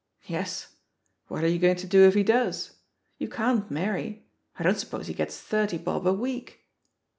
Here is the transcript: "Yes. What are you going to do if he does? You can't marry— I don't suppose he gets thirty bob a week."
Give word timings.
"Yes. 0.25 0.77
What 1.27 1.43
are 1.43 1.47
you 1.47 1.59
going 1.59 1.75
to 1.75 1.85
do 1.85 2.05
if 2.07 2.15
he 2.15 2.23
does? 2.23 2.71
You 3.19 3.29
can't 3.29 3.69
marry— 3.69 4.25
I 4.57 4.63
don't 4.63 4.75
suppose 4.79 5.05
he 5.05 5.13
gets 5.13 5.39
thirty 5.39 5.77
bob 5.77 6.07
a 6.07 6.11
week." 6.13 6.65